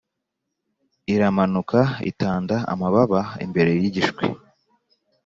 iramanukaitanda 1.13 2.55
amababa 2.73 3.21
imbere 3.45 3.71
yigishwi. 3.81 4.25